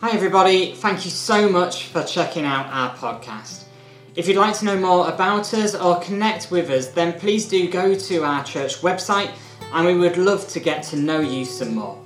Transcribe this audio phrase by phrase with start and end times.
[0.00, 0.74] Hi, everybody.
[0.74, 3.64] Thank you so much for checking out our podcast.
[4.14, 7.68] If you'd like to know more about us or connect with us, then please do
[7.68, 9.32] go to our church website
[9.72, 12.00] and we would love to get to know you some more.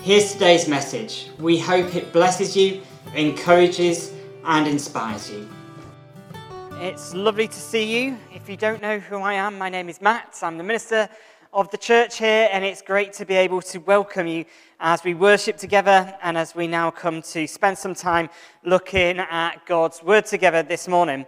[0.00, 1.28] Here's today's message.
[1.40, 2.82] We hope it blesses you,
[3.16, 4.12] encourages,
[4.44, 5.48] and inspires you.
[6.74, 8.16] It's lovely to see you.
[8.32, 10.38] If you don't know who I am, my name is Matt.
[10.40, 11.08] I'm the minister
[11.54, 14.44] of the church here, and it's great to be able to welcome you
[14.80, 18.28] as we worship together and as we now come to spend some time
[18.64, 21.24] looking at God's Word together this morning.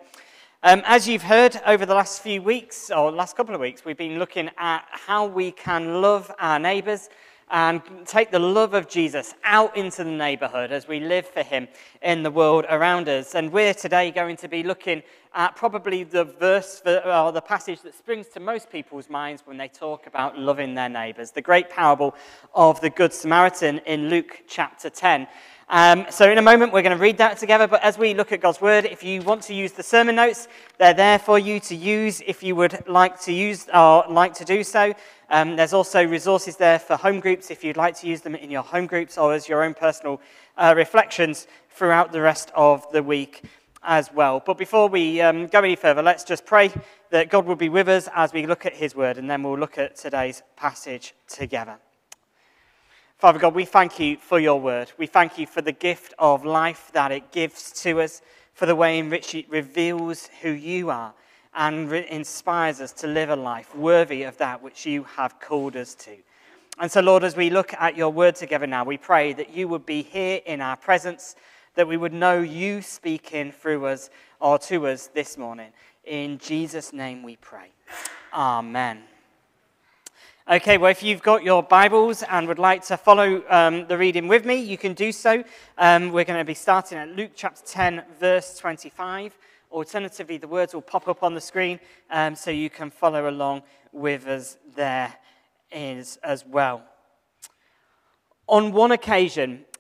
[0.65, 3.97] Um, as you've heard over the last few weeks, or last couple of weeks, we've
[3.97, 7.09] been looking at how we can love our neighbours
[7.53, 11.69] and take the love of Jesus out into the neighborhood as we live for him
[12.03, 13.37] in the world around us.
[13.37, 15.05] And we're today going to be looking
[15.37, 19.59] at probably the verse for, or the passage that springs to most people's minds when
[19.59, 22.15] they talk about loving their neighbors, the great parable
[22.55, 25.29] of the Good Samaritan in Luke chapter 10.
[25.69, 27.67] Um, so, in a moment, we're going to read that together.
[27.67, 30.49] But as we look at God's word, if you want to use the sermon notes,
[30.79, 34.45] they're there for you to use if you would like to use or like to
[34.45, 34.95] do so.
[35.29, 38.51] Um, there's also resources there for home groups if you'd like to use them in
[38.51, 40.21] your home groups or as your own personal
[40.57, 43.43] uh, reflections throughout the rest of the week
[43.87, 44.43] as well.
[44.45, 46.71] But before we um, go any further, let's just pray
[47.11, 49.59] that God will be with us as we look at His word, and then we'll
[49.59, 51.79] look at today's passage together.
[53.17, 54.93] Father God, we thank you for your word.
[54.99, 58.21] We thank you for the gift of life that it gives to us,
[58.53, 61.15] for the way in which it reveals who you are
[61.55, 65.77] and re- inspires us to live a life worthy of that which you have called
[65.77, 66.17] us to.
[66.79, 69.67] And so, Lord, as we look at your word together now, we pray that you
[69.69, 71.35] would be here in our presence,
[71.77, 74.11] that we would know you speaking through us
[74.41, 75.71] or to us this morning.
[76.05, 77.71] In Jesus' name we pray.
[78.33, 79.03] Amen.
[80.49, 84.29] Okay, well, if you've got your Bibles and would like to follow um, the reading
[84.29, 85.43] with me, you can do so.
[85.77, 89.37] Um, we're going to be starting at Luke chapter 10, verse 25.
[89.73, 93.63] Alternatively, the words will pop up on the screen um, so you can follow along
[93.93, 95.13] with us there
[95.73, 96.83] is as well.
[98.47, 99.65] On one occasion,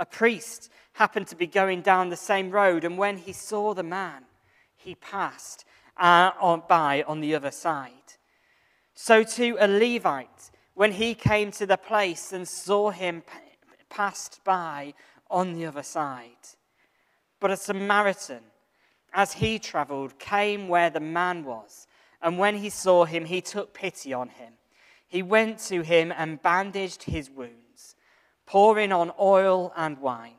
[0.00, 3.84] A priest happened to be going down the same road, and when he saw the
[3.84, 4.24] man,
[4.76, 5.64] he passed
[5.98, 7.92] uh, on, by on the other side.
[8.94, 13.22] So too a Levite when he came to the place and saw him
[13.90, 14.94] passed by
[15.30, 16.48] on the other side.
[17.38, 18.42] But a Samaritan,
[19.12, 21.86] as he traveled, came where the man was,
[22.22, 24.54] and when he saw him, he took pity on him.
[25.08, 27.69] He went to him and bandaged his wounds,
[28.50, 30.34] pouring on oil and wine.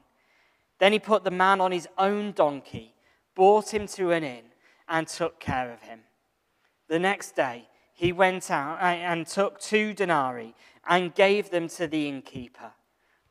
[0.80, 2.94] Then he put the man on his own donkey,
[3.36, 4.52] brought him to an inn,
[4.90, 6.02] and took care of him.
[6.90, 10.56] The next day, he went out uh, and took two denarii
[10.86, 12.74] and gave them to the innkeeper.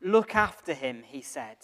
[0.01, 1.57] Look after him, he said,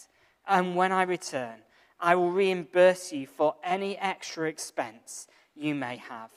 [0.46, 1.62] and when I return,
[1.98, 6.30] I will reimburse you for any extra expense you may have.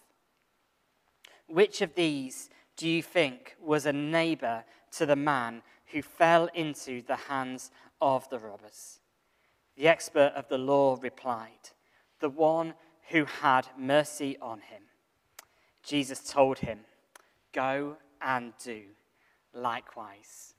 [1.47, 4.63] Which of these do you think was a neighbor
[4.93, 8.99] to the man who fell into the hands of the robbers?
[9.75, 11.69] The expert of the law replied,
[12.19, 12.73] The one
[13.09, 14.83] who had mercy on him.
[15.83, 16.79] Jesus told him,
[17.53, 18.83] Go and do
[19.53, 20.53] likewise.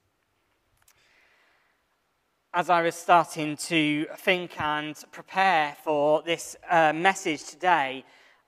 [2.54, 8.04] As I was starting to think and prepare for this uh, message today,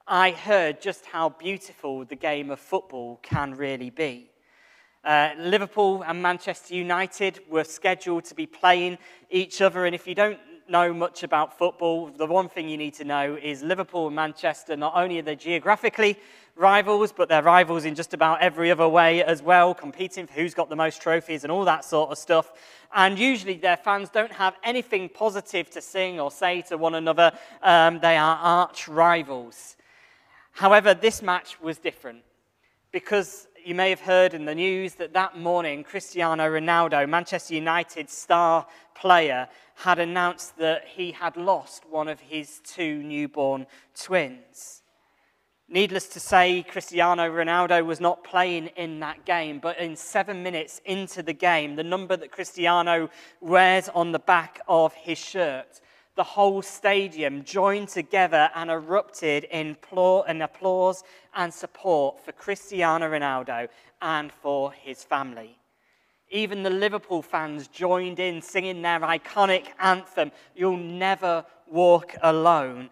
[0.06, 4.31] I heard just how beautiful the game of football can really be.
[5.05, 8.97] Uh, Liverpool and Manchester United were scheduled to be playing
[9.31, 12.95] each other, and if you don't know much about football, the one thing you need
[12.95, 16.19] to know is Liverpool and Manchester, not only are they geographically
[16.56, 20.55] rivals, but they're rivals in just about every other way as well, competing for who's
[20.55, 22.53] got the most trophies and all that sort of stuff.
[22.95, 27.33] And usually their fans don't have anything positive to sing or say to one another.
[27.62, 29.77] Um, they are arch rivals.
[30.53, 32.23] However, this match was different
[32.93, 38.11] because you may have heard in the news that that morning Cristiano Ronaldo, Manchester United
[38.11, 44.82] star player, had announced that he had lost one of his two newborn twins.
[45.69, 50.82] Needless to say, Cristiano Ronaldo was not playing in that game, but in seven minutes
[50.84, 53.08] into the game, the number that Cristiano
[53.40, 55.81] wears on the back of his shirt,
[56.16, 61.02] the whole stadium joined together and erupted in applause
[61.34, 63.69] and support for Cristiano Ronaldo
[64.00, 65.58] and for his family.
[66.31, 72.90] Even the Liverpool fans joined in singing their iconic anthem, You'll Never Walk Alone.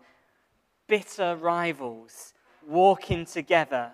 [0.87, 2.35] Bitter rivals
[2.67, 3.93] walking together,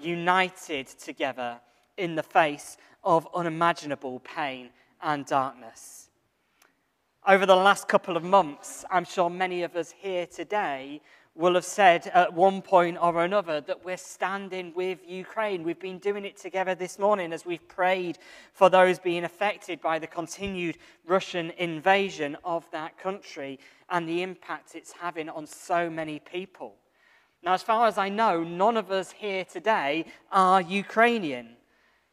[0.00, 1.60] united together
[1.96, 4.70] in the face of unimaginable pain
[5.02, 6.09] and darkness.
[7.28, 11.02] Over the last couple of months, I'm sure many of us here today
[11.34, 15.62] will have said at one point or another that we're standing with Ukraine.
[15.62, 18.16] We've been doing it together this morning as we've prayed
[18.54, 24.74] for those being affected by the continued Russian invasion of that country and the impact
[24.74, 26.76] it's having on so many people.
[27.42, 31.56] Now, as far as I know, none of us here today are Ukrainian.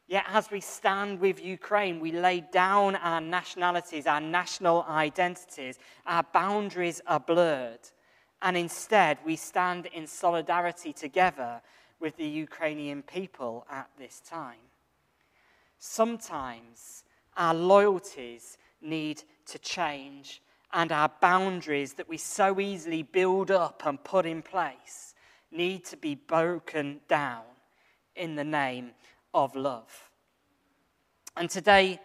[0.07, 6.23] Yet, as we stand with Ukraine, we lay down our nationalities, our national identities, our
[6.33, 7.81] boundaries are blurred.
[8.41, 11.61] And instead, we stand in solidarity together
[11.99, 14.69] with the Ukrainian people at this time.
[15.77, 17.03] Sometimes
[17.35, 24.01] our loyalties need to change, and our boundaries that we so easily build up and
[24.03, 25.15] put in place
[25.51, 27.43] need to be broken down
[28.15, 28.91] in the name
[29.33, 30.09] of love.
[31.35, 31.99] And today,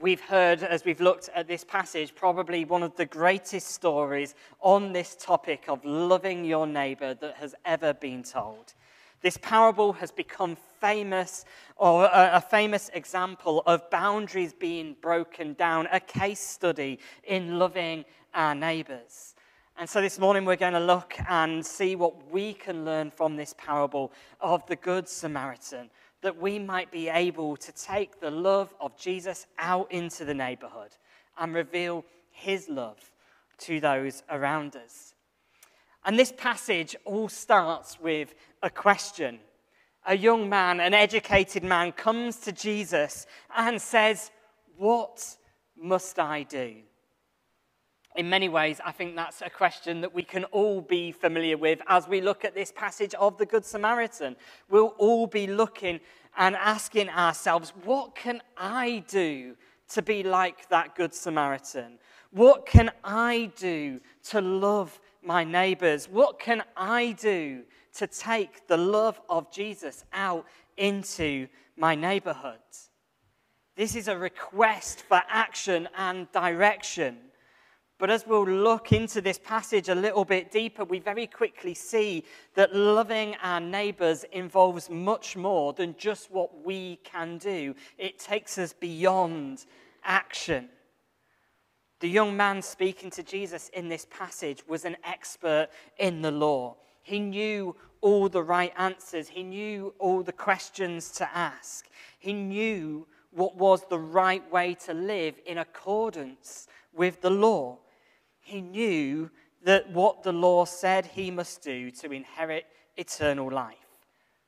[0.00, 4.92] we've heard, as we've looked at this passage, probably one of the greatest stories on
[4.92, 8.74] this topic of loving your neighbor that has ever been told.
[9.20, 11.44] This parable has become famous,
[11.76, 18.04] or a, a, famous example of boundaries being broken down, a case study in loving
[18.32, 19.34] our neighbors.
[19.76, 23.36] And so this morning we're going to look and see what we can learn from
[23.36, 25.90] this parable of the Good Samaritan,
[26.22, 30.90] that we might be able to take the love of Jesus out into the neighborhood
[31.38, 32.98] and reveal his love
[33.58, 35.14] to those around us.
[36.04, 39.38] And this passage all starts with a question.
[40.06, 44.30] A young man, an educated man, comes to Jesus and says,
[44.76, 45.36] What
[45.76, 46.76] must I do?
[48.18, 51.80] In many ways, I think that's a question that we can all be familiar with
[51.86, 54.34] as we look at this passage of the Good Samaritan.
[54.68, 56.00] We'll all be looking
[56.36, 59.54] and asking ourselves, what can I do
[59.90, 62.00] to be like that Good Samaritan?
[62.32, 64.00] What can I do
[64.30, 66.08] to love my neighbors?
[66.08, 67.62] What can I do
[67.94, 70.44] to take the love of Jesus out
[70.76, 72.58] into my neighborhood?
[73.76, 77.18] This is a request for action and direction.
[77.98, 82.24] But as we'll look into this passage a little bit deeper, we very quickly see
[82.54, 87.74] that loving our neighbors involves much more than just what we can do.
[87.98, 89.66] It takes us beyond
[90.04, 90.68] action.
[91.98, 96.76] The young man speaking to Jesus in this passage was an expert in the law.
[97.02, 101.88] He knew all the right answers, he knew all the questions to ask,
[102.20, 107.78] he knew what was the right way to live in accordance with the law.
[108.48, 109.30] He knew
[109.64, 112.64] that what the law said he must do to inherit
[112.96, 113.76] eternal life.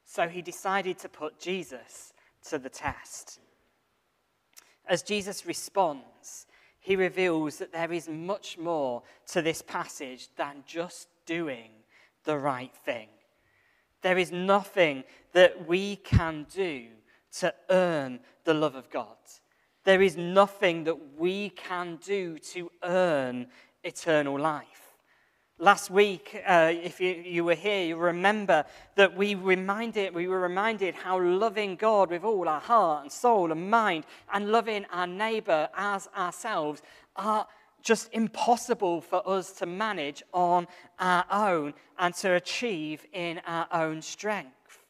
[0.07, 2.15] So he decided to put Jesus
[2.49, 3.41] to the test.
[4.87, 6.47] As Jesus responds,
[6.79, 9.03] he reveals that there is much more
[9.33, 11.71] to this passage than just doing
[12.25, 13.09] the right thing.
[14.01, 15.05] There is nothing
[15.35, 16.87] that we can do
[17.41, 19.19] to earn the love of God.
[19.85, 23.49] There is nothing that we can do to earn
[23.85, 24.81] eternal life.
[25.59, 28.65] Last week, uh, if you, you were here, you remember
[28.97, 33.53] that we, reminded, we were reminded how loving God with all our heart and soul
[33.53, 36.81] and mind and loving our neighbor as ourselves
[37.15, 37.47] are
[37.83, 40.67] just impossible for us to manage on
[40.99, 44.85] our own and to achieve in our own strength.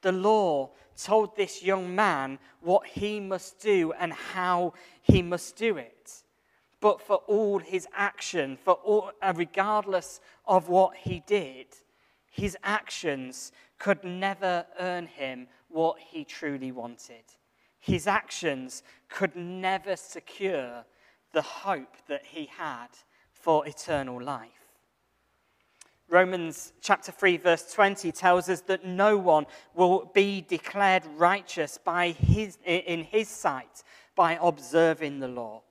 [0.00, 5.76] The law told this young man what he must do and how he must do
[5.76, 6.22] it.
[6.80, 11.66] But for all his action, for all, regardless of what he did,
[12.30, 17.24] his actions could never earn him what he truly wanted.
[17.80, 20.84] His actions could never secure
[21.32, 22.88] the hope that he had
[23.32, 24.50] for eternal life.
[26.08, 29.44] Romans chapter 3, verse 20 tells us that no one
[29.74, 33.82] will be declared righteous by his, in his sight
[34.16, 35.62] by observing the law.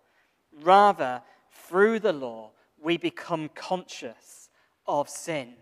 [0.61, 1.21] Rather,
[1.51, 4.49] through the law, we become conscious
[4.85, 5.53] of sin.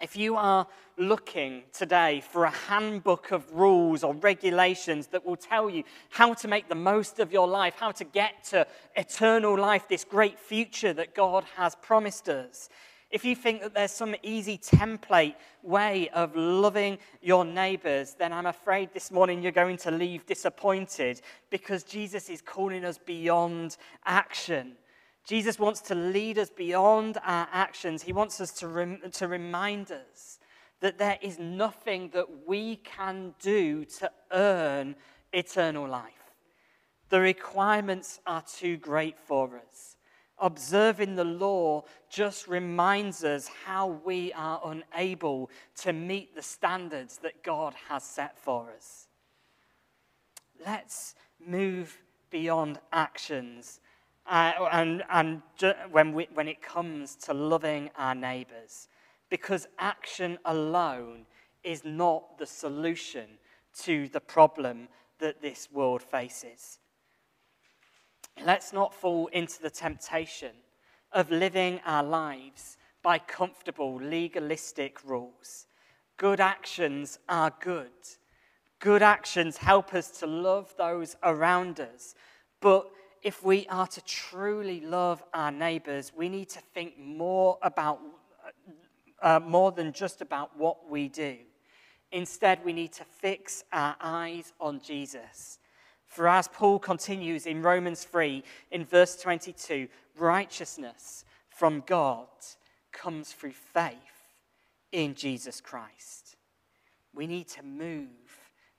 [0.00, 0.66] If you are
[0.96, 6.48] looking today for a handbook of rules or regulations that will tell you how to
[6.48, 8.66] make the most of your life, how to get to
[8.96, 12.70] eternal life, this great future that God has promised us,
[13.10, 18.46] if you think that there's some easy template way of loving your neighbors, then I'm
[18.46, 23.76] afraid this morning you're going to leave disappointed because Jesus is calling us beyond
[24.06, 24.76] action.
[25.24, 28.02] Jesus wants to lead us beyond our actions.
[28.02, 30.38] He wants us to, rem- to remind us
[30.80, 34.94] that there is nothing that we can do to earn
[35.32, 36.12] eternal life.
[37.08, 39.96] The requirements are too great for us
[40.40, 47.42] observing the law just reminds us how we are unable to meet the standards that
[47.42, 49.06] God has set for us.
[50.64, 51.96] Let's move
[52.30, 53.80] beyond actions
[54.26, 58.88] uh, and, and ju- when, we, when it comes to loving our neighbors,
[59.28, 61.26] because action alone
[61.64, 63.26] is not the solution
[63.82, 66.78] to the problem that this world faces.
[68.44, 70.52] Let's not fall into the temptation
[71.12, 75.66] of living our lives by comfortable, legalistic rules.
[76.16, 77.90] Good actions are good.
[78.78, 82.14] Good actions help us to love those around us.
[82.60, 82.90] But
[83.22, 88.00] if we are to truly love our neighbors, we need to think more about
[89.22, 91.36] uh, more than just about what we do.
[92.12, 95.59] Instead, we need to fix our eyes on Jesus
[96.10, 99.86] for as Paul continues in Romans 3, in verse 22,
[100.18, 102.26] righteousness from God
[102.90, 103.94] comes through faith
[104.90, 106.34] in Jesus Christ.
[107.14, 108.08] We need to move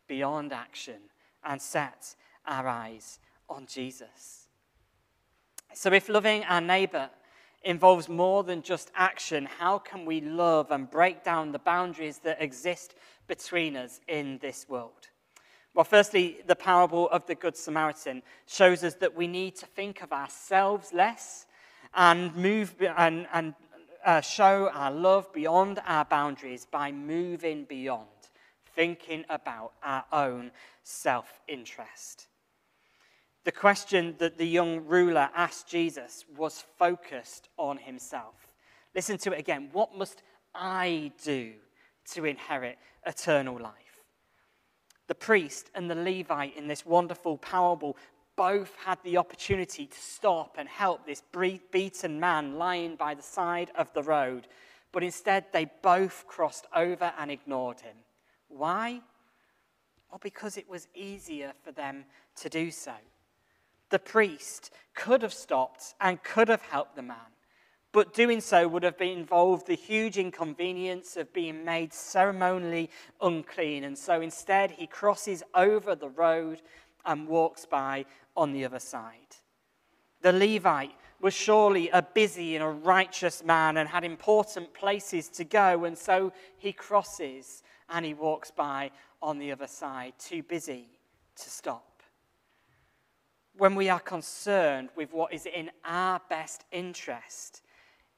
[0.10, 0.98] beyond action
[1.46, 3.20] and set our eyes
[3.50, 4.50] on Jesus.
[5.74, 7.10] So, if loving our neighbor
[7.64, 12.42] involves more than just action, how can we love and break down the boundaries that
[12.42, 12.94] exist
[13.28, 15.08] between us in this world?
[15.74, 20.02] Well, firstly, the parable of the Good Samaritan shows us that we need to think
[20.02, 21.46] of ourselves less
[21.94, 23.54] and move and, and
[24.06, 28.08] uh, show our love beyond our boundaries by moving beyond,
[28.76, 30.52] thinking about our own
[30.84, 32.28] self interest.
[33.44, 38.36] The question that the young ruler asked Jesus was focused on himself.
[38.94, 39.70] Listen to it again.
[39.72, 40.22] What must
[40.54, 41.54] I do
[42.14, 43.91] to inherit eternal life?
[45.08, 47.98] The priest and the Levite in this wonderful parable
[48.36, 51.22] both had the opportunity to stop and help this
[51.72, 54.48] beaten man lying by the side of the road,
[54.92, 57.98] but instead they both crossed over and ignored him.
[58.48, 59.02] Why?
[60.10, 62.06] Well, because it was easier for them
[62.38, 62.94] to do so.
[63.90, 67.18] The priest could have stopped and could have helped the man.
[67.94, 72.90] But doing so would have involved the huge inconvenience of being made ceremonially
[73.22, 73.84] unclean.
[73.84, 76.62] And so instead, he crosses over the road
[77.06, 78.06] and walks by
[78.38, 79.36] on the other side.
[80.22, 85.44] The Levite was surely a busy and a righteous man and had important places to
[85.44, 85.84] go.
[85.84, 90.88] And so he crosses and he walks by on the other side, too busy
[91.36, 92.02] to stop.
[93.58, 97.62] When we are concerned with what is in our best interest,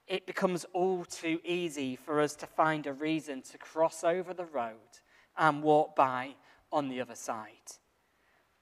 [0.08, 4.46] it becomes all too easy for us to find a reason to cross over the
[4.46, 5.00] road
[5.38, 6.36] and walk by
[6.72, 7.78] on the other side.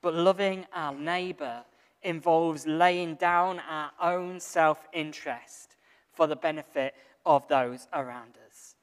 [0.02, 1.64] But loving our neighbor
[2.04, 5.76] involves laying down our own self interest
[6.14, 6.94] for the benefit
[7.26, 8.76] of those around us.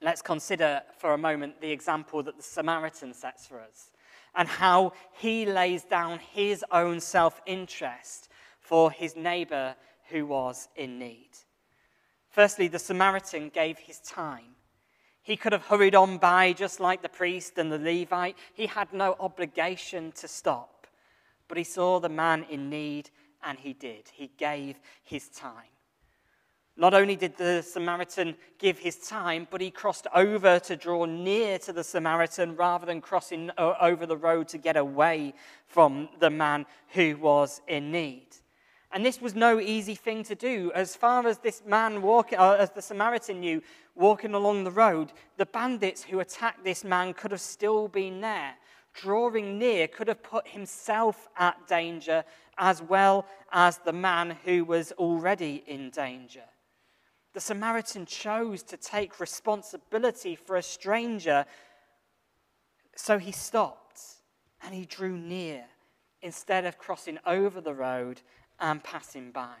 [0.00, 3.90] Let's consider for a moment the example that the Samaritan sets for us
[4.34, 8.28] and how he lays down his own self interest
[8.60, 9.74] for his neighbor
[10.10, 11.30] who was in need.
[12.30, 14.56] Firstly, the Samaritan gave his time.
[15.22, 18.36] He could have hurried on by just like the priest and the Levite.
[18.54, 20.86] He had no obligation to stop.
[21.48, 23.10] But he saw the man in need
[23.42, 24.10] and he did.
[24.12, 25.72] He gave his time.
[26.76, 31.58] Not only did the Samaritan give his time, but he crossed over to draw near
[31.58, 35.34] to the Samaritan rather than crossing uh, over the road to get away
[35.66, 38.28] from the man who was in need.
[38.90, 40.72] And this was no easy thing to do.
[40.74, 43.62] As far as this man walking, uh, as the Samaritan knew,
[43.94, 48.54] walking along the road, the bandits who attacked this man could have still been there.
[48.94, 52.24] Drawing near could have put himself at danger
[52.56, 56.44] as well as the man who was already in danger.
[57.34, 61.44] The Samaritan chose to take responsibility for a stranger,
[62.96, 64.00] so he stopped
[64.62, 65.64] and he drew near
[66.22, 68.22] instead of crossing over the road
[68.60, 69.56] and passing by.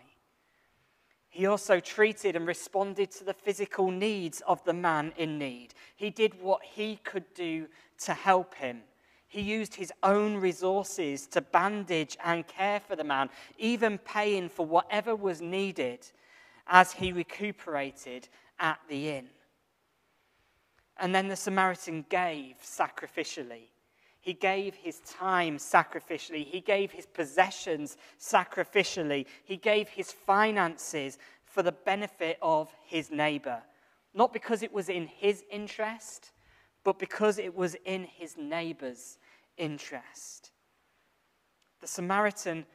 [1.28, 5.74] He also treated and responded to the physical needs of the man in need.
[5.94, 7.68] He did what he could do
[8.04, 8.80] to help him.
[9.28, 13.28] He used his own resources to bandage and care for the man,
[13.58, 16.06] even paying for whatever was needed
[16.66, 18.28] as he recuperated
[18.58, 19.28] at the inn.
[20.96, 23.68] And then the Samaritan gave sacrificially.
[24.20, 26.44] He gave his time sacrificially.
[26.44, 29.26] He gave his possessions sacrificially.
[29.44, 33.62] He gave his finances for the benefit of his neighbor.
[34.14, 36.32] Not because it was in his interest,
[36.84, 39.18] but because it was in his neighbor's
[39.56, 40.50] interest.
[41.80, 42.66] The Samaritan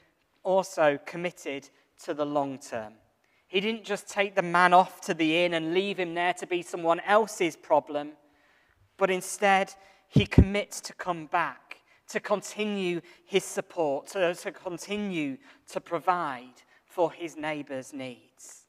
[0.44, 1.70] also committed
[2.04, 2.94] to the long term.
[3.48, 6.48] He didn't just take the man off to the inn and leave him there to
[6.48, 8.14] be someone else's problem,
[8.98, 9.74] but instead,
[10.14, 11.78] he commits to come back,
[12.08, 18.68] to continue his support, to, to continue to provide for his neighbor's needs.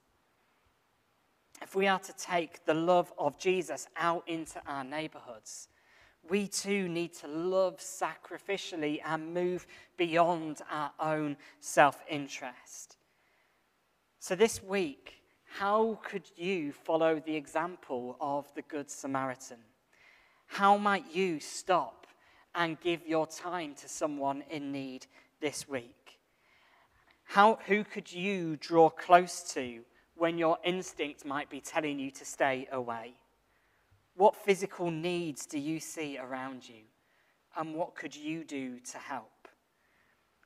[1.61, 5.69] If we are to take the love of Jesus out into our neighborhoods,
[6.31, 9.67] we too need to love sacrificially and move
[9.99, 12.97] beyond our own self interest.
[14.19, 19.59] So, this week, how could you follow the example of the Good Samaritan?
[20.47, 22.07] How might you stop
[22.55, 25.07] and give your time to someone in need
[25.41, 26.21] this week?
[27.25, 29.81] How, who could you draw close to
[30.15, 33.15] when your instinct might be telling you to stay away?
[34.17, 36.83] What physical needs do you see around you?
[37.57, 39.49] And what could you do to help?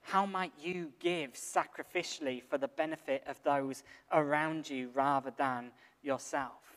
[0.02, 5.70] How might you give sacrificially for the benefit of those around you rather than
[6.02, 6.67] yourself?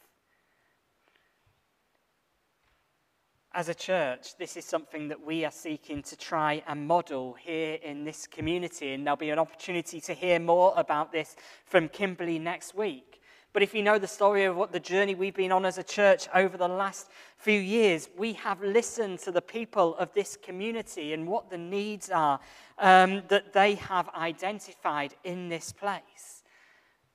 [3.53, 7.79] As a church, this is something that we are seeking to try and model here
[7.83, 11.35] in this community, and there'll be an opportunity to hear more about this
[11.65, 13.21] from Kimberly next week.
[13.51, 15.83] But if you know the story of what the journey we've been on as a
[15.83, 21.11] church over the last few years, we have listened to the people of this community
[21.11, 22.39] and what the needs are
[22.79, 26.40] um, that they have identified in this place.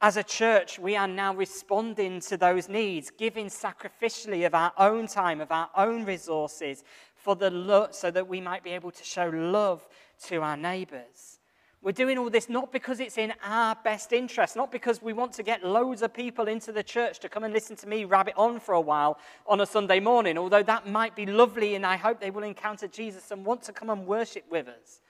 [0.02, 5.06] As a church, we are now responding to those needs, giving sacrificially of our own
[5.06, 9.04] time, of our own resources, for the lo- so that we might be able to
[9.04, 9.86] show love
[10.26, 11.38] to our neighbors.
[11.80, 15.32] We're doing all this not because it's in our best interest, not because we want
[15.34, 18.34] to get loads of people into the church to come and listen to me rabbit
[18.36, 21.96] on for a while on a Sunday morning, although that might be lovely and I
[21.96, 25.00] hope they will encounter Jesus and want to come and worship with us.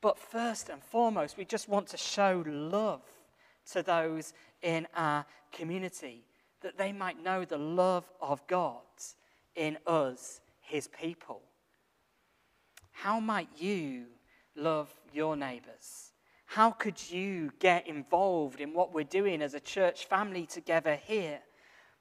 [0.00, 3.02] But first and foremost, we just want to show love
[3.72, 6.24] to those in our community,
[6.62, 8.82] that they might know the love of God
[9.54, 11.40] in us, his people.
[12.92, 14.06] How might you
[14.54, 16.12] love your neighbors?
[16.46, 21.40] How could you get involved in what we're doing as a church family together here?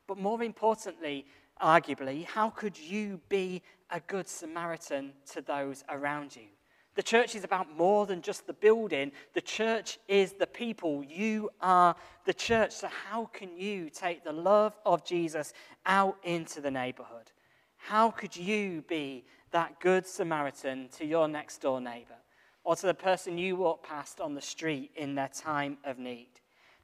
[0.08, 1.26] But more importantly,
[1.62, 6.48] arguably, how could you be a good Samaritan to those around you?
[6.96, 9.12] The church is about more than just the building.
[9.34, 11.04] The church is the people.
[11.04, 12.72] You are the church.
[12.72, 15.54] So, how can you take the love of Jesus
[15.86, 17.32] out into the neighborhood?
[17.78, 22.16] How could you be that good Samaritan to your next door neighbor
[22.64, 26.30] or to the person you walk past on the street in their time of need?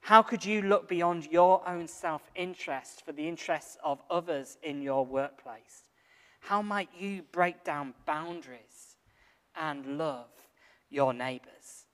[0.01, 4.81] How could you look beyond your own self interest for the interests of others in
[4.81, 5.89] your workplace?
[6.41, 8.70] How might you break down boundaries?
[9.55, 10.29] And love
[10.89, 11.85] your neighbors.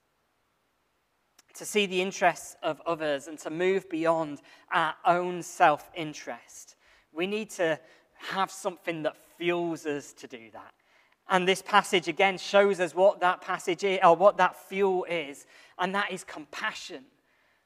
[1.56, 4.42] To see the interests of others and to move beyond
[4.72, 6.76] our own self interest,
[7.12, 7.80] we need to
[8.18, 10.74] have something that fuels us to do that.
[11.30, 15.46] And this passage again shows us what that passage is, or what that fuel is,
[15.78, 17.04] and that is compassion.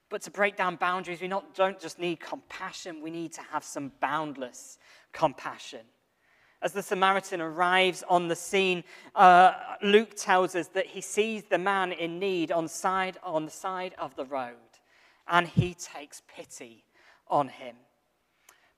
[0.09, 3.63] But to break down boundaries, we not, don't just need compassion, we need to have
[3.63, 4.77] some boundless
[5.13, 5.81] compassion.
[6.61, 8.83] As the Samaritan arrives on the scene,
[9.15, 13.51] uh, Luke tells us that he sees the man in need on, side, on the
[13.51, 14.55] side of the road
[15.27, 16.83] and he takes pity
[17.27, 17.75] on him.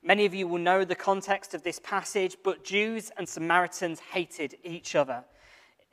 [0.02, 4.56] Many of you will know the context of this passage, but Jews and Samaritans hated
[4.64, 5.26] each other.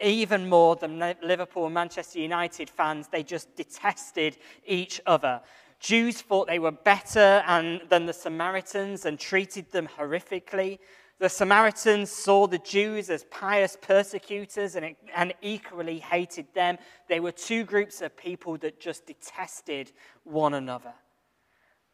[0.03, 5.43] even more than Liverpool and Manchester United fans, they just detested each other.
[5.79, 10.79] Jews thought they were better and, than the Samaritans and treated them horrifically.
[11.21, 16.79] The Samaritans saw the Jews as pious persecutors and, and equally hated them.
[17.11, 19.93] They were two groups of people that just detested
[20.25, 20.95] one another.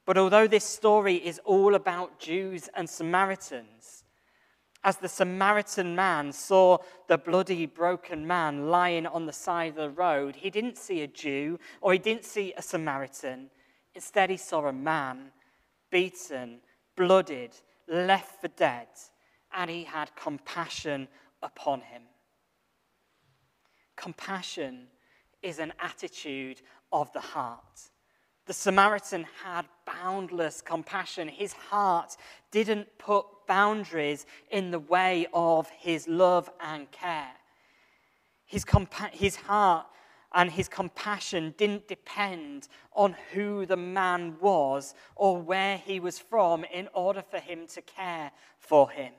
[0.05, 4.05] But although this story is all about Jews and Samaritans,
[4.85, 9.91] as the Samaritan man saw the bloody, broken man lying on the side of the
[9.91, 13.51] road, he didn't see a Jew or he didn't see a Samaritan.
[13.97, 15.33] Instead, he saw a man
[15.91, 16.61] beaten,
[16.97, 17.51] blooded,
[17.89, 18.87] left for dead,
[19.57, 21.09] and he had compassion
[21.43, 22.03] upon him.
[23.97, 24.87] Compassion
[25.43, 26.61] is an attitude
[26.93, 27.91] of the heart.
[28.45, 31.27] The Samaritan had boundless compassion.
[31.27, 32.17] His heart
[32.53, 37.33] didn't put boundaries in the way of his love and care.
[38.45, 39.87] His, compa- his heart
[40.33, 46.65] and his compassion didn't depend on who the man was or where he was from
[46.65, 49.13] in order for him to care for him.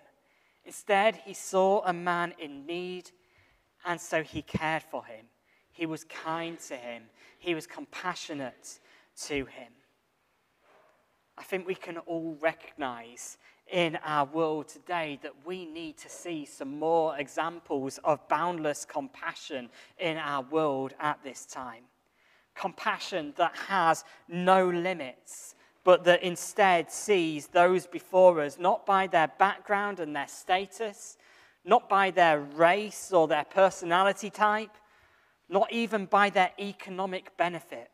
[0.67, 3.09] Instead, he saw a man in need,
[3.85, 5.25] and so he cared for him.
[5.71, 7.03] He was kind to him,
[7.39, 8.79] he was compassionate
[9.27, 9.71] to him.
[11.37, 13.37] I think we can all recognize
[13.71, 19.69] in our world today that we need to see some more examples of boundless compassion
[19.99, 21.83] in our world at this time.
[22.55, 25.55] Compassion that has no limits,
[25.87, 31.17] but that instead sees those before us not by their background and their status,
[31.63, 34.75] not by their race or their personality type,
[35.47, 37.89] not even by their economic benefit,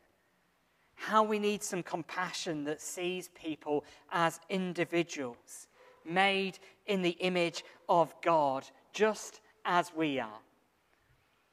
[0.96, 5.68] how we need some compassion that sees people as individuals,
[6.04, 10.40] made in the image of God, just as we are.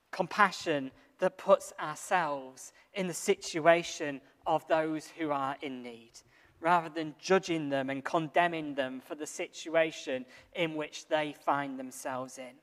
[0.09, 6.11] Compassion that puts ourselves in the situation of those who are in need,
[6.61, 12.37] rather than judging them and condemning them for the situation in which they find themselves
[12.37, 12.55] in.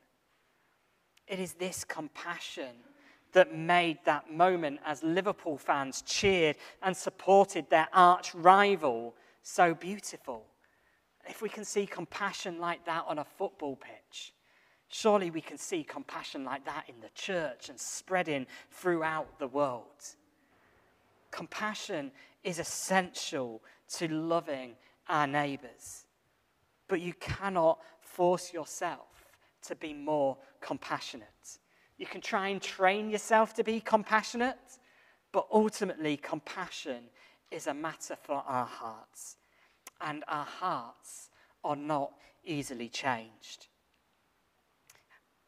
[1.27, 2.77] It is this compassion
[3.33, 10.45] that made that moment as Liverpool fans cheered and supported their arch rival so beautiful.
[11.29, 14.33] If we can see compassion like that on a football pitch,
[14.89, 20.17] surely we can see compassion like that in the church and spreading throughout the world.
[21.31, 22.11] Compassion
[22.45, 23.63] is essential
[23.95, 24.75] to loving
[25.09, 26.07] our neighbours,
[26.89, 31.59] but you cannot force yourself to be more compassionate.
[31.97, 34.79] You can try and train yourself to be compassionate,
[35.33, 37.05] but ultimately, compassion
[37.51, 39.37] is a matter for our hearts.
[40.01, 41.29] And our hearts
[41.65, 42.13] are not
[42.45, 43.67] easily changed.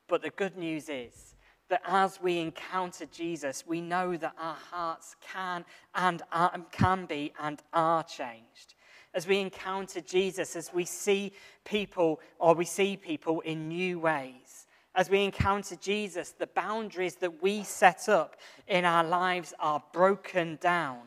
[0.09, 1.30] But the good news is
[1.70, 7.33] that as we encounter Jesus, we know that our hearts can and are, can be
[7.40, 8.74] and are changed.
[9.14, 11.33] As we encounter Jesus, as we see
[11.64, 17.42] people or we see people in new ways, as we encounter Jesus, the boundaries that
[17.42, 20.98] we set up in our lives are broken down.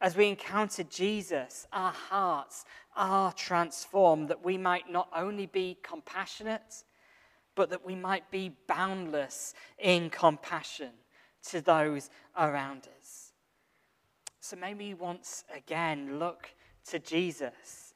[0.00, 2.64] As we encounter Jesus, our hearts
[2.96, 6.84] are transformed that we might not only be compassionate,
[7.54, 10.90] but that we might be boundless in compassion
[11.50, 13.32] to those around us.
[14.40, 16.50] So maybe once again look
[16.90, 17.94] to Jesus.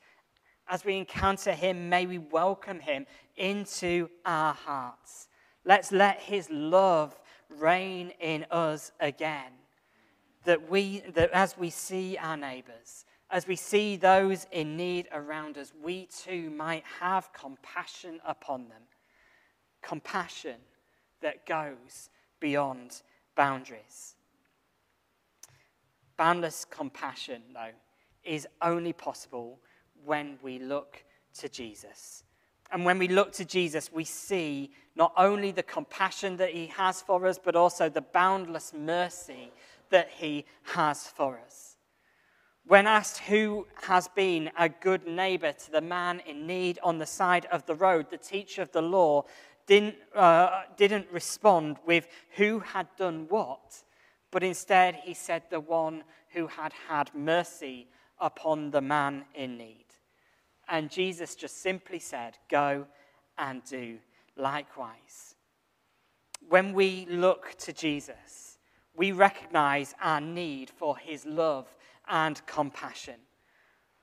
[0.69, 5.29] As we encounter him, may we welcome him into our hearts.
[5.65, 7.19] Let's let his love
[7.49, 9.53] reign in us again.
[10.45, 15.59] That, we, that as we see our neighbors, as we see those in need around
[15.59, 18.83] us, we too might have compassion upon them.
[19.83, 20.57] Compassion
[21.21, 22.11] that goes
[22.41, 23.03] beyond
[23.35, 24.15] boundaries.
[26.17, 27.75] Boundless compassion, though,
[28.25, 29.59] is only possible
[30.05, 31.05] when we look
[31.39, 32.25] to Jesus.
[32.71, 37.01] And when we look to Jesus, we see not only the compassion that he has
[37.01, 39.53] for us, but also the boundless mercy
[39.91, 41.77] that he has for us.
[42.67, 47.07] When asked who has been a good neighbor to the man in need on the
[47.07, 49.25] side of the road, the teacher of the law
[49.69, 53.85] didn't, uh, didn't respond with who had done what,
[54.33, 57.87] but instead he said the one who had had mercy
[58.19, 59.85] upon the man in need.
[60.69, 62.87] And Jesus just simply said, Go
[63.37, 63.99] and do
[64.37, 65.37] likewise.
[66.49, 68.59] When we look to Jesus,
[68.97, 71.69] we recognize our need for his love
[72.09, 73.21] and compassion.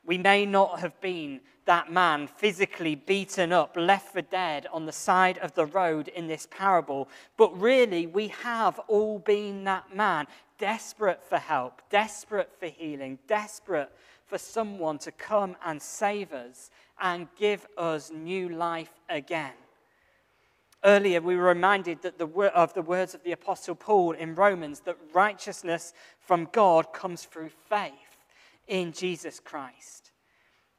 [0.05, 4.91] We may not have been that man physically beaten up, left for dead on the
[4.91, 10.27] side of the road in this parable, but really we have all been that man,
[10.57, 13.91] desperate for help, desperate for healing, desperate
[14.25, 16.69] for someone to come and save us
[17.01, 19.53] and give us new life again.
[20.83, 24.81] Earlier, we were reminded that the, of the words of the Apostle Paul in Romans
[24.81, 27.91] that righteousness from God comes through faith
[28.67, 30.11] in Jesus Christ.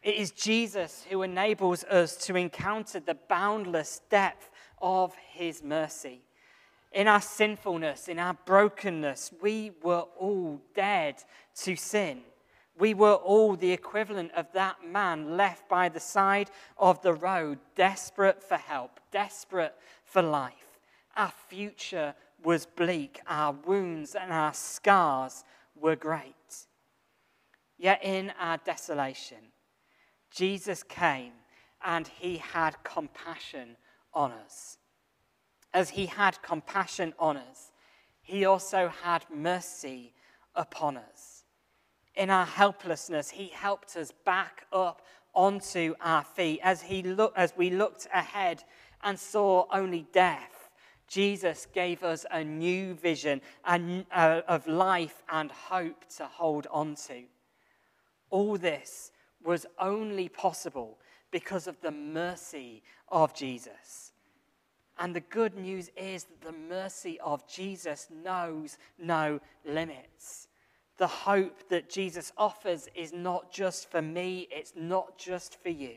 [0.06, 6.22] It is Jesus who enables us to encounter the boundless depth of his mercy.
[6.92, 11.16] In our sinfulness, in our brokenness, we were all dead
[11.56, 12.20] to sin.
[12.78, 17.58] We were all the equivalent of that man left by the side of the road,
[17.74, 20.78] desperate for help, desperate for life.
[21.16, 22.14] Our future
[22.44, 25.42] was bleak, our wounds and our scars
[25.74, 26.66] were great.
[27.76, 29.38] Yet in our desolation,
[30.36, 31.32] Jesus came
[31.84, 33.76] and he had compassion
[34.12, 34.78] on us.
[35.74, 37.72] As he had compassion on us,
[38.22, 40.12] he also had mercy
[40.54, 41.36] upon us
[42.16, 45.02] in our helplessness, He helped us back up
[45.34, 46.60] onto our feet.
[46.62, 48.64] As, he look, as we looked ahead
[49.02, 50.70] and saw only death,
[51.06, 57.22] Jesus gave us a new vision uh, of life and hope to hold on to.
[58.30, 59.12] All this
[59.46, 60.98] was only possible
[61.30, 64.12] because of the mercy of Jesus.
[64.98, 70.48] And the good news is that the mercy of Jesus knows no limits.
[70.96, 75.96] The hope that Jesus offers is not just for me, it's not just for you.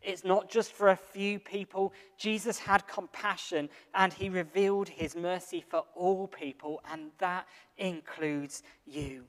[0.00, 1.92] It's not just for a few people.
[2.16, 9.24] Jesus had compassion and he revealed his mercy for all people, and that includes you.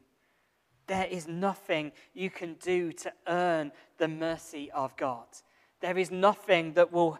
[0.88, 5.26] There is nothing you can do to earn the mercy of God.
[5.82, 7.20] There is nothing that will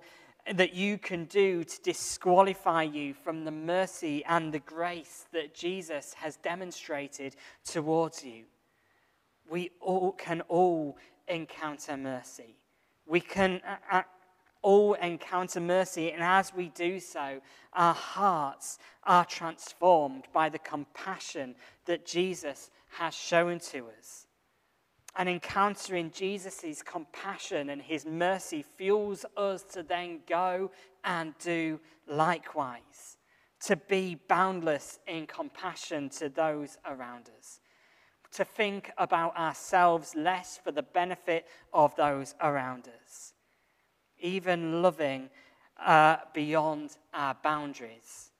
[0.54, 6.14] that you can do to disqualify you from the mercy and the grace that Jesus
[6.14, 8.46] has demonstrated towards you.
[9.50, 12.56] We all can all encounter mercy.
[13.06, 14.02] We can uh, uh,
[14.62, 17.40] all encounter mercy, and as we do so,
[17.74, 24.28] our hearts are transformed by the compassion that Jesus has shown to us
[25.18, 30.70] and encountering Jesus' compassion and his mercy fuels us to then go
[31.04, 33.18] and do likewise,
[33.66, 37.60] to be boundless in compassion to those around us,
[38.32, 43.34] to think about ourselves less for the benefit of those around us,
[44.20, 45.30] even loving
[45.84, 48.32] uh, beyond our boundaries.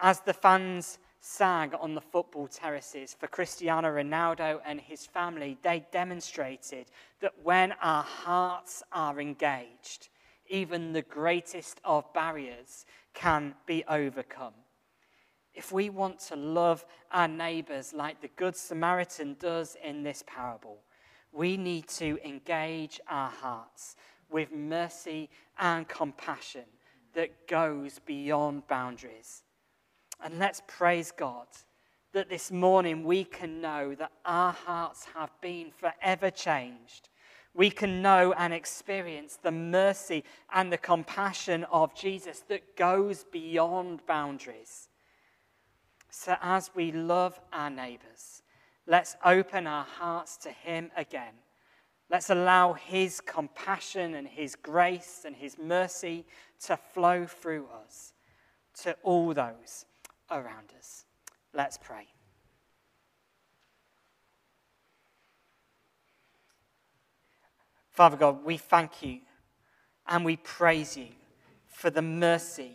[0.00, 5.86] As the fans sang on the football terraces for Cristiano Ronaldo and his family, they
[5.90, 10.10] demonstrated that when our hearts are engaged,
[10.48, 12.84] even the greatest of barriers
[13.14, 14.52] can be overcome.
[15.54, 20.80] If we want to love our neighbors like the Good Samaritan does in this parable,
[21.32, 23.96] we need to engage our hearts
[24.28, 26.64] with mercy and compassion
[27.14, 29.43] that goes beyond boundaries.
[30.22, 31.46] And let's praise God
[32.12, 37.08] that this morning we can know that our hearts have been forever changed.
[37.52, 44.06] We can know and experience the mercy and the compassion of Jesus that goes beyond
[44.06, 44.88] boundaries.
[46.10, 48.42] So, as we love our neighbors,
[48.86, 51.34] let's open our hearts to Him again.
[52.10, 56.24] Let's allow His compassion and His grace and His mercy
[56.66, 58.12] to flow through us
[58.82, 59.86] to all those
[60.34, 61.04] around us.
[61.54, 62.06] Let's pray.
[67.90, 69.20] Father God, we thank you
[70.08, 71.08] and we praise you
[71.66, 72.72] for the mercy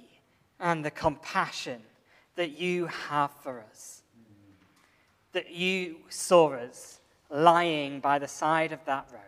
[0.60, 1.82] and the compassion
[2.36, 4.02] that you have for us.
[5.34, 9.22] That you saw us lying by the side of that road,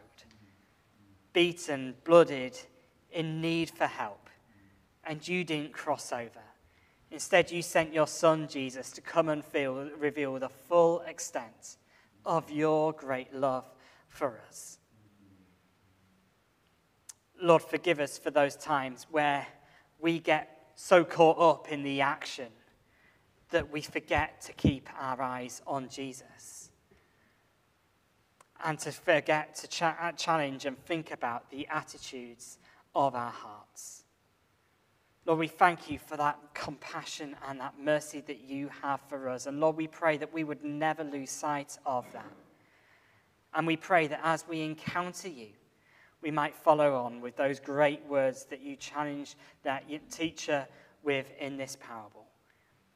[1.34, 2.58] beaten, blooded,
[3.12, 4.30] in need for help,
[5.04, 6.42] and you didn't cross over.
[7.12, 11.76] Instead, you sent your son, Jesus, to come and feel, reveal the full extent
[12.26, 13.66] of your great love
[14.08, 14.78] for us.
[17.42, 19.46] Lord, forgive us for those times where
[20.00, 22.48] we get so caught up in the action
[23.50, 26.70] that we forget to keep our eyes on Jesus
[28.64, 32.58] and to forget to cha- challenge and think about the attitudes
[32.96, 34.01] of our hearts.
[35.26, 39.46] Lord, we thank you for that compassion and that mercy that you have for us.
[39.46, 42.34] And Lord, we pray that we would never lose sight of that.
[43.54, 45.50] And we pray that as we encounter you,
[46.22, 50.68] we might follow on with those great words that you challenge that teacher
[51.04, 52.26] with in this parable,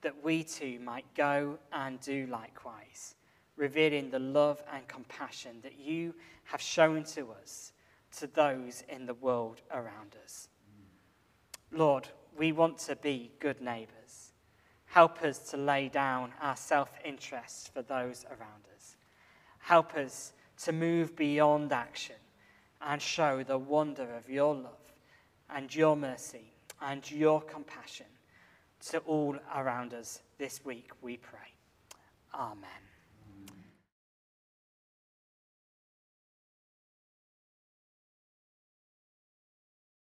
[0.02, 3.16] that we too might go and do likewise,
[3.56, 7.74] revealing the love and compassion that you have shown to us,
[8.18, 10.50] to those in the world around us.
[11.76, 12.08] Lord,
[12.38, 14.32] we want to be good neighbours.
[14.86, 18.96] Help us to lay down our self interest for those around us.
[19.60, 20.32] Help us
[20.64, 22.16] to move beyond action
[22.82, 24.94] and show the wonder of your love
[25.50, 28.06] and your mercy and your compassion
[28.90, 31.40] to all around us this week, we pray.
[32.34, 32.85] Amen.